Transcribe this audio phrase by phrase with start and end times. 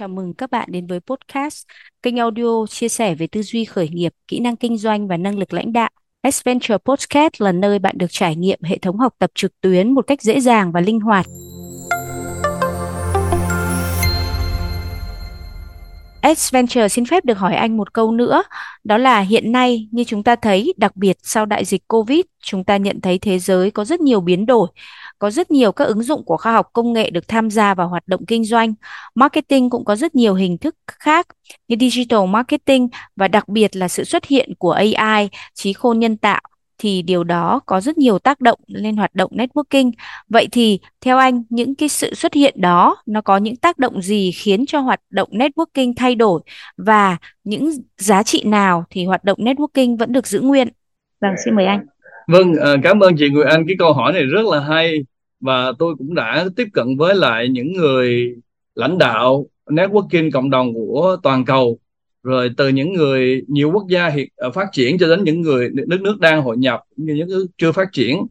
[0.00, 1.64] Chào mừng các bạn đến với podcast,
[2.02, 5.38] kênh audio chia sẻ về tư duy khởi nghiệp, kỹ năng kinh doanh và năng
[5.38, 5.90] lực lãnh đạo.
[6.22, 10.06] Adventure Podcast là nơi bạn được trải nghiệm hệ thống học tập trực tuyến một
[10.06, 11.26] cách dễ dàng và linh hoạt.
[16.22, 18.42] Adventure xin phép được hỏi anh một câu nữa,
[18.84, 22.64] đó là hiện nay như chúng ta thấy, đặc biệt sau đại dịch Covid, chúng
[22.64, 24.68] ta nhận thấy thế giới có rất nhiều biến đổi
[25.20, 27.88] có rất nhiều các ứng dụng của khoa học công nghệ được tham gia vào
[27.88, 28.74] hoạt động kinh doanh.
[29.14, 31.26] Marketing cũng có rất nhiều hình thức khác
[31.68, 36.16] như digital marketing và đặc biệt là sự xuất hiện của AI, trí khôn nhân
[36.16, 36.40] tạo
[36.78, 39.92] thì điều đó có rất nhiều tác động lên hoạt động networking.
[40.28, 44.02] Vậy thì theo anh những cái sự xuất hiện đó nó có những tác động
[44.02, 46.40] gì khiến cho hoạt động networking thay đổi
[46.76, 50.68] và những giá trị nào thì hoạt động networking vẫn được giữ nguyên?
[51.20, 51.86] Vâng, xin mời anh.
[52.26, 53.64] Vâng, ờ, cảm ơn chị Nguyệt Anh.
[53.66, 54.98] Cái câu hỏi này rất là hay
[55.40, 58.34] và tôi cũng đã tiếp cận với lại những người
[58.74, 61.78] lãnh đạo networking cộng đồng của toàn cầu.
[62.22, 65.70] Rồi từ những người nhiều quốc gia hiện ờ, phát triển cho đến những người
[65.72, 68.26] nước nước đang hội nhập như những nước chưa phát triển.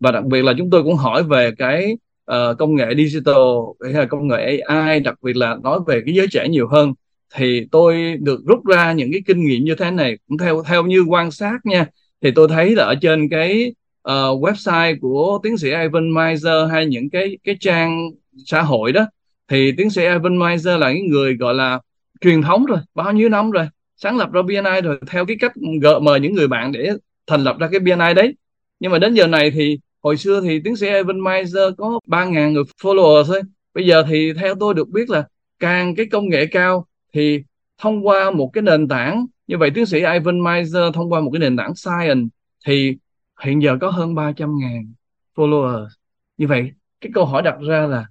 [0.00, 1.96] Và đặc biệt là chúng tôi cũng hỏi về cái
[2.30, 3.36] uh, công nghệ digital
[3.84, 6.92] hay là công nghệ AI đặc biệt là nói về cái giới trẻ nhiều hơn.
[7.34, 10.86] Thì tôi được rút ra những cái kinh nghiệm như thế này cũng theo theo
[10.86, 11.86] như quan sát nha
[12.22, 13.74] thì tôi thấy là ở trên cái
[14.08, 18.10] uh, website của tiến sĩ Ivan Meiser hay những cái cái trang
[18.46, 19.06] xã hội đó
[19.48, 21.80] thì tiến sĩ Ivan Meiser là những người gọi là
[22.20, 25.52] truyền thống rồi bao nhiêu năm rồi sáng lập ra BNI rồi theo cái cách
[25.82, 26.90] gợi mời những người bạn để
[27.26, 28.34] thành lập ra cái BNI đấy.
[28.80, 32.52] Nhưng mà đến giờ này thì hồi xưa thì tiến sĩ Evan Meiser có 3.000
[32.52, 33.40] người follower thôi.
[33.74, 35.24] Bây giờ thì theo tôi được biết là
[35.58, 37.42] càng cái công nghệ cao thì
[37.78, 41.30] thông qua một cái nền tảng như vậy tiến sĩ Ivan Meiser thông qua một
[41.32, 42.28] cái nền tảng science
[42.66, 42.96] thì
[43.44, 44.92] hiện giờ có hơn 300 ngàn
[45.34, 45.88] follower
[46.36, 48.06] như vậy cái câu hỏi đặt ra là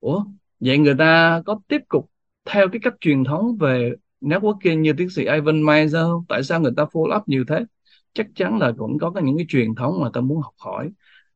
[0.00, 0.24] ủa
[0.60, 2.10] vậy người ta có tiếp tục
[2.44, 6.24] theo cái cách truyền thống về networking như tiến sĩ Ivan Mayer không?
[6.28, 7.64] tại sao người ta follow up nhiều thế?
[8.12, 10.90] Chắc chắn là cũng có những cái truyền thống mà ta muốn học hỏi.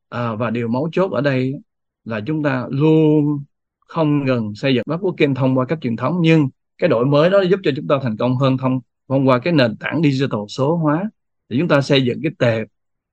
[0.09, 1.53] À, và điều mấu chốt ở đây
[2.05, 3.43] là chúng ta luôn
[3.79, 7.41] không ngừng xây dựng networking thông qua cách truyền thống nhưng cái đổi mới đó
[7.41, 10.75] giúp cho chúng ta thành công hơn thông thông qua cái nền tảng digital số
[10.75, 11.09] hóa.
[11.49, 12.67] Để chúng ta xây dựng cái tệp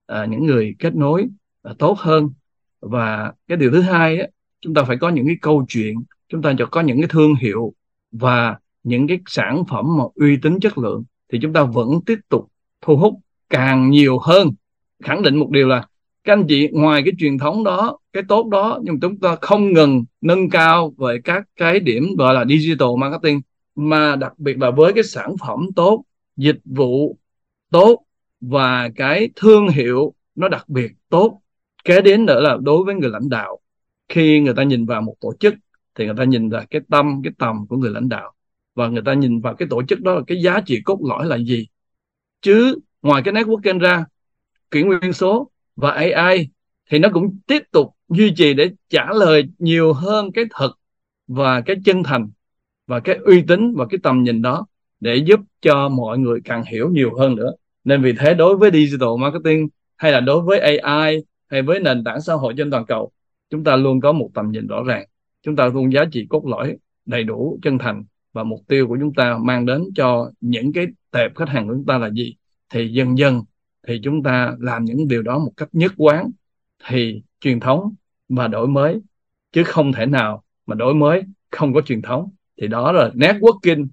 [0.08, 1.28] à, những người kết nối
[1.62, 2.30] à, tốt hơn.
[2.80, 4.26] Và cái điều thứ hai á,
[4.60, 5.94] chúng ta phải có những cái câu chuyện
[6.28, 7.74] chúng ta có những cái thương hiệu
[8.12, 12.18] và những cái sản phẩm mà uy tín chất lượng thì chúng ta vẫn tiếp
[12.28, 12.48] tục
[12.80, 13.14] thu hút
[13.50, 14.50] càng nhiều hơn.
[15.04, 15.86] Khẳng định một điều là
[16.24, 19.72] các anh chị ngoài cái truyền thống đó cái tốt đó nhưng chúng ta không
[19.72, 23.40] ngừng nâng cao về các cái điểm gọi là digital marketing
[23.74, 26.04] mà đặc biệt là với cái sản phẩm tốt
[26.36, 27.16] dịch vụ
[27.70, 28.04] tốt
[28.40, 31.40] và cái thương hiệu nó đặc biệt tốt,
[31.84, 33.60] kế đến nữa là đối với người lãnh đạo.
[34.08, 35.54] Khi người ta nhìn vào một tổ chức
[35.94, 38.32] thì người ta nhìn vào cái tâm, cái tầm của người lãnh đạo.
[38.74, 41.26] Và người ta nhìn vào cái tổ chức đó là cái giá trị cốt lõi
[41.26, 41.66] là gì?
[42.40, 44.04] Chứ ngoài cái networking ra,
[44.70, 46.48] kỷ nguyên số và AI
[46.90, 50.70] thì nó cũng tiếp tục duy trì để trả lời nhiều hơn cái thật
[51.26, 52.30] và cái chân thành
[52.86, 54.66] và cái uy tín và cái tầm nhìn đó
[55.00, 57.52] để giúp cho mọi người càng hiểu nhiều hơn nữa
[57.84, 62.04] nên vì thế đối với digital marketing hay là đối với AI hay với nền
[62.04, 63.10] tảng xã hội trên toàn cầu,
[63.50, 65.06] chúng ta luôn có một tầm nhìn rõ ràng.
[65.42, 68.96] Chúng ta luôn giá trị cốt lõi, đầy đủ, chân thành và mục tiêu của
[69.00, 72.36] chúng ta mang đến cho những cái tệp khách hàng của chúng ta là gì.
[72.70, 73.42] Thì dần dần
[73.86, 76.30] thì chúng ta làm những điều đó một cách nhất quán,
[76.88, 77.94] thì truyền thống
[78.28, 79.00] và đổi mới,
[79.52, 82.30] chứ không thể nào mà đổi mới không có truyền thống.
[82.60, 83.86] Thì đó là networking.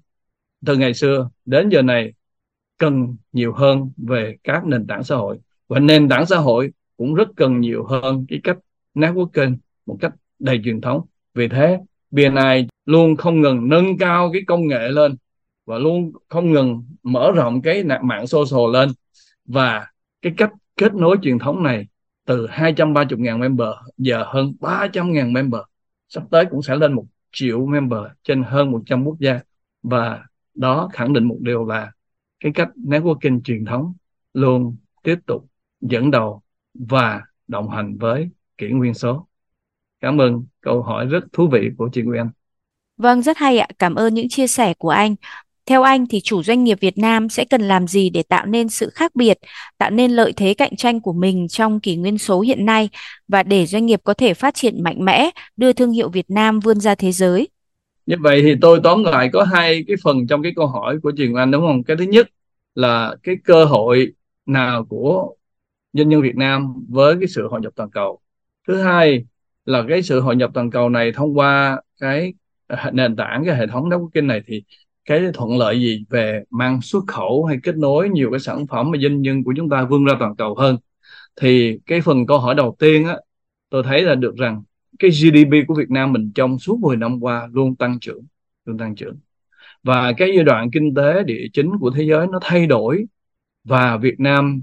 [0.66, 2.12] Từ ngày xưa đến giờ này
[2.78, 5.38] cần nhiều hơn về các nền tảng xã hội.
[5.68, 8.58] Và nền tảng xã hội cũng rất cần nhiều hơn cái cách
[8.94, 9.56] networking
[9.86, 11.00] một cách đầy truyền thống.
[11.34, 11.78] Vì thế
[12.10, 15.16] BNI luôn không ngừng nâng cao cái công nghệ lên
[15.66, 18.88] và luôn không ngừng mở rộng cái mạng social lên.
[19.44, 19.86] Và
[20.22, 21.86] cái cách kết nối truyền thống này
[22.26, 25.60] từ 230.000 member, giờ hơn 300.000 member,
[26.08, 29.40] sắp tới cũng sẽ lên một triệu member trên hơn 100 quốc gia.
[29.82, 30.24] Và
[30.54, 31.92] đó khẳng định một điều là
[32.40, 33.94] cái cách networking truyền thống
[34.32, 35.46] luôn tiếp tục
[35.80, 36.42] dẫn đầu
[36.74, 38.28] và đồng hành với
[38.58, 39.26] kỷ nguyên số.
[40.00, 42.26] Cảm ơn câu hỏi rất thú vị của chị Nguyên.
[42.96, 43.68] Vâng, rất hay ạ.
[43.78, 45.14] Cảm ơn những chia sẻ của anh.
[45.66, 48.68] Theo anh thì chủ doanh nghiệp Việt Nam sẽ cần làm gì để tạo nên
[48.68, 49.38] sự khác biệt,
[49.78, 52.88] tạo nên lợi thế cạnh tranh của mình trong kỷ nguyên số hiện nay
[53.28, 56.60] và để doanh nghiệp có thể phát triển mạnh mẽ, đưa thương hiệu Việt Nam
[56.60, 57.48] vươn ra thế giới?
[58.06, 61.12] Như vậy thì tôi tóm lại có hai cái phần trong cái câu hỏi của
[61.16, 61.84] Truyền Anh, đúng không?
[61.84, 62.28] Cái thứ nhất
[62.74, 64.12] là cái cơ hội
[64.46, 65.34] nào của
[65.92, 68.20] doanh nhân Việt Nam với cái sự hội nhập toàn cầu.
[68.68, 69.24] Thứ hai
[69.64, 72.34] là cái sự hội nhập toàn cầu này thông qua cái
[72.92, 74.62] nền tảng, cái hệ thống networking này thì
[75.04, 78.90] cái thuận lợi gì về mang xuất khẩu hay kết nối nhiều cái sản phẩm
[78.90, 80.76] mà doanh nhân của chúng ta vươn ra toàn cầu hơn
[81.40, 83.16] thì cái phần câu hỏi đầu tiên á,
[83.70, 84.62] tôi thấy là được rằng
[84.98, 88.24] cái GDP của Việt Nam mình trong suốt 10 năm qua luôn tăng trưởng,
[88.64, 89.16] luôn tăng trưởng.
[89.82, 93.04] Và cái giai đoạn kinh tế địa chính của thế giới nó thay đổi
[93.64, 94.62] và Việt Nam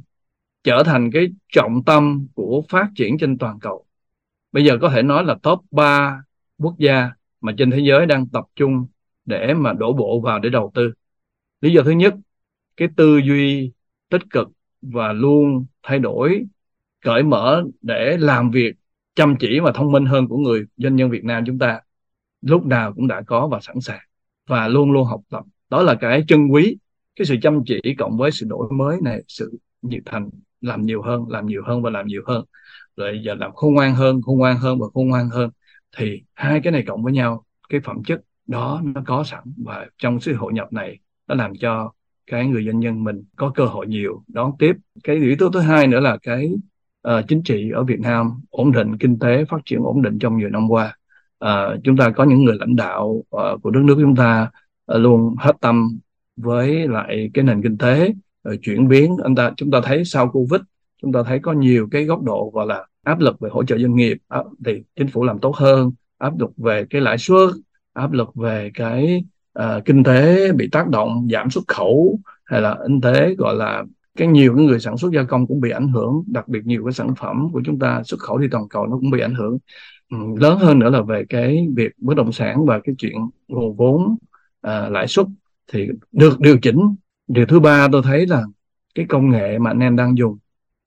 [0.63, 3.85] trở thành cái trọng tâm của phát triển trên toàn cầu.
[4.51, 6.24] Bây giờ có thể nói là top 3
[6.57, 8.86] quốc gia mà trên thế giới đang tập trung
[9.25, 10.94] để mà đổ bộ vào để đầu tư.
[11.62, 12.15] Lý do thứ nhất,
[12.77, 13.71] cái tư duy
[14.09, 14.50] tích cực
[14.81, 16.44] và luôn thay đổi,
[17.01, 18.74] cởi mở để làm việc
[19.15, 21.80] chăm chỉ và thông minh hơn của người doanh nhân Việt Nam chúng ta
[22.42, 24.00] lúc nào cũng đã có và sẵn sàng
[24.48, 25.44] và luôn luôn học tập.
[25.69, 26.77] Đó là cái chân quý,
[27.15, 30.30] cái sự chăm chỉ cộng với sự đổi mới này, sự nhiệt thành,
[30.62, 32.45] làm nhiều hơn, làm nhiều hơn và làm nhiều hơn.
[32.98, 35.50] Rồi giờ làm khôn ngoan hơn, khôn ngoan hơn và khôn ngoan hơn
[35.98, 39.86] thì hai cái này cộng với nhau, cái phẩm chất đó nó có sẵn và
[39.98, 41.92] trong sự hội nhập này nó làm cho
[42.27, 44.74] cái người doanh nhân mình có cơ hội nhiều đón tiếp.
[45.04, 46.54] Cái yếu tố thứ hai nữa là cái
[47.07, 50.38] uh, chính trị ở Việt Nam ổn định kinh tế phát triển ổn định trong
[50.38, 50.97] nhiều năm qua.
[51.45, 54.51] Uh, chúng ta có những người lãnh đạo uh, của đất nước chúng ta
[54.94, 56.00] uh, luôn hết tâm
[56.35, 58.13] với lại cái nền kinh tế
[58.50, 59.17] uh, chuyển biến.
[59.23, 60.61] Anh ta chúng ta thấy sau Covid
[61.01, 63.77] chúng ta thấy có nhiều cái góc độ gọi là áp lực về hỗ trợ
[63.77, 64.17] doanh nghiệp
[64.65, 67.50] thì chính phủ làm tốt hơn áp lực về cái lãi suất
[67.94, 69.23] áp lực về cái
[69.59, 73.83] uh, kinh tế bị tác động giảm xuất khẩu hay là kinh tế gọi là
[74.18, 76.86] cái nhiều cái người sản xuất gia công cũng bị ảnh hưởng đặc biệt nhiều
[76.86, 79.36] cái sản phẩm của chúng ta xuất khẩu đi toàn cầu nó cũng bị ảnh
[79.36, 79.57] hưởng.
[80.12, 83.13] Ừ, lớn hơn nữa là về cái việc bất động sản và cái chuyện
[83.48, 84.15] nguồn vốn
[84.62, 85.25] à, lãi suất
[85.71, 86.95] thì được điều chỉnh.
[87.27, 88.44] Điều thứ ba tôi thấy là
[88.95, 90.38] cái công nghệ mà anh em đang dùng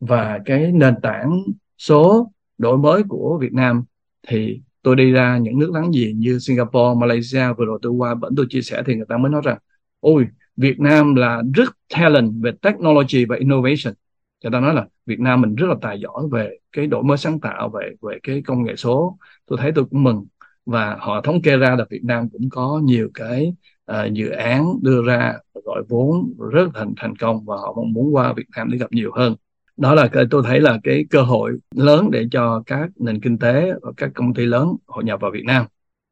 [0.00, 1.42] và cái nền tảng
[1.78, 3.84] số đổi mới của Việt Nam
[4.28, 8.14] thì tôi đi ra những nước láng giềng như Singapore, Malaysia vừa rồi tôi qua
[8.14, 9.58] bển tôi chia sẻ thì người ta mới nói rằng
[10.00, 13.94] ôi Việt Nam là rất talent về technology và innovation.
[14.42, 17.16] Người ta nói là Việt Nam mình rất là tài giỏi về cái đổi mới
[17.16, 19.18] sáng tạo về về cái công nghệ số.
[19.46, 20.26] Tôi thấy tôi cũng mừng.
[20.66, 23.54] Và họ thống kê ra là Việt Nam cũng có nhiều cái
[23.92, 28.14] uh, dự án đưa ra gọi vốn rất thành thành công và họ mong muốn
[28.14, 29.34] qua Việt Nam để gặp nhiều hơn.
[29.76, 33.38] Đó là cái tôi thấy là cái cơ hội lớn để cho các nền kinh
[33.38, 35.66] tế và các công ty lớn hội nhập vào Việt Nam.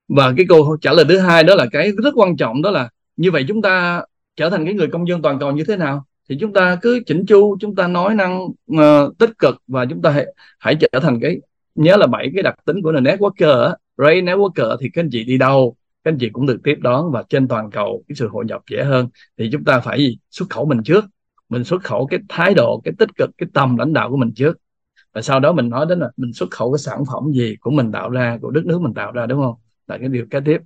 [0.08, 2.88] Và cái câu trả lời thứ hai đó là cái rất quan trọng đó là
[3.17, 4.02] như vậy chúng ta
[4.37, 7.01] trở thành cái người công dân toàn cầu như thế nào thì chúng ta cứ
[7.07, 10.27] chỉnh chu chúng ta nói năng uh, tích cực và chúng ta hãy,
[10.59, 11.41] hãy trở thành cái
[11.75, 15.25] nhớ là bảy cái đặc tính của nền networker Ray networker thì các anh chị
[15.25, 18.29] đi đâu các anh chị cũng được tiếp đón và trên toàn cầu cái sự
[18.29, 19.09] hội nhập dễ hơn.
[19.39, 20.19] Thì chúng ta phải gì?
[20.31, 21.05] xuất khẩu mình trước
[21.49, 24.33] mình xuất khẩu cái thái độ cái tích cực cái tầm lãnh đạo của mình
[24.37, 24.59] trước.
[25.13, 27.71] Và sau đó mình nói đến là mình xuất khẩu cái sản phẩm gì của
[27.71, 29.55] mình tạo ra của đất nước mình tạo ra đúng không?
[29.87, 30.59] Là cái điều kế tiếp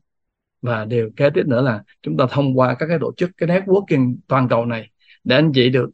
[0.62, 3.48] và điều kế tiếp nữa là chúng ta thông qua các cái tổ chức cái
[3.48, 4.90] networking toàn cầu này
[5.24, 5.90] để anh chị được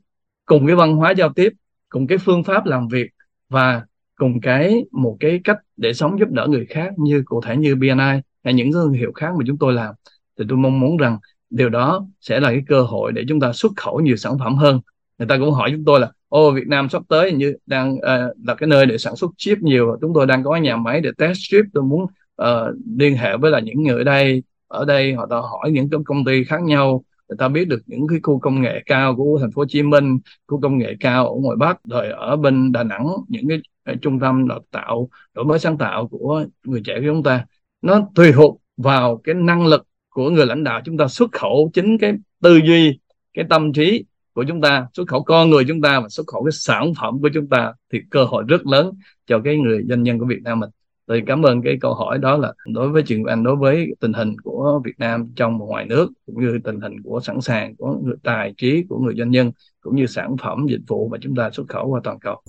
[0.46, 1.52] cùng cái văn hóa giao tiếp
[1.88, 3.10] cùng cái phương pháp làm việc
[3.48, 3.82] và
[4.14, 7.74] cùng cái một cái cách để sống giúp đỡ người khác như cụ thể như
[7.74, 9.94] BNI hay những thương hiệu khác mà chúng tôi làm.
[10.38, 11.18] Thì tôi mong muốn rằng
[11.50, 14.56] điều đó sẽ là cái cơ hội để chúng ta xuất khẩu nhiều sản phẩm
[14.56, 14.80] hơn.
[15.18, 18.02] Người ta cũng hỏi chúng tôi là ô Việt Nam sắp tới như đang uh,
[18.44, 21.10] là cái nơi để sản xuất chip nhiều chúng tôi đang có nhà máy để
[21.18, 21.64] test chip.
[21.74, 22.02] Tôi muốn
[22.42, 24.42] uh, liên hệ với là những người ở đây
[24.74, 27.82] ở đây họ ta hỏi những cái công ty khác nhau người ta biết được
[27.86, 30.96] những cái khu công nghệ cao của thành phố Hồ Chí Minh khu công nghệ
[31.00, 34.60] cao ở ngoài Bắc rồi ở bên Đà Nẵng những cái, cái trung tâm đào
[34.70, 37.46] tạo đổi mới sáng tạo của người trẻ của chúng ta.
[37.82, 41.70] Nó tùy thuộc vào cái năng lực của người lãnh đạo chúng ta xuất khẩu
[41.74, 42.98] chính cái tư duy
[43.34, 46.44] cái tâm trí của chúng ta xuất khẩu con người chúng ta và xuất khẩu
[46.44, 48.90] cái sản phẩm của chúng ta thì cơ hội rất lớn
[49.26, 50.70] cho cái người doanh nhân của Việt Nam mình
[51.06, 54.12] tôi cảm ơn cái câu hỏi đó là đối với chuyện anh, đối với tình
[54.12, 57.76] hình của Việt Nam trong và ngoài nước, cũng như tình hình của sẵn sàng
[57.76, 61.18] của người, tài trí của người doanh nhân, cũng như sản phẩm, dịch vụ mà
[61.20, 62.40] chúng ta xuất khẩu qua toàn cầu.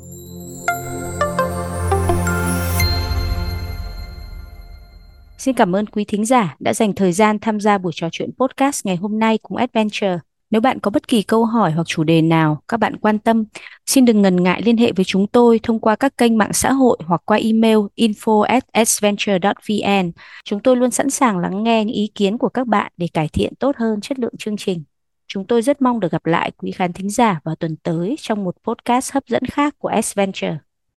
[5.37, 8.29] Xin cảm ơn quý thính giả đã dành thời gian tham gia buổi trò chuyện
[8.37, 10.19] podcast ngày hôm nay cùng Adventure.
[10.55, 13.45] Nếu bạn có bất kỳ câu hỏi hoặc chủ đề nào các bạn quan tâm,
[13.85, 16.71] xin đừng ngần ngại liên hệ với chúng tôi thông qua các kênh mạng xã
[16.71, 20.11] hội hoặc qua email info@adventure.vn.
[20.45, 23.27] Chúng tôi luôn sẵn sàng lắng nghe những ý kiến của các bạn để cải
[23.27, 24.83] thiện tốt hơn chất lượng chương trình.
[25.27, 28.43] Chúng tôi rất mong được gặp lại quý khán thính giả vào tuần tới trong
[28.43, 30.57] một podcast hấp dẫn khác của Adventure.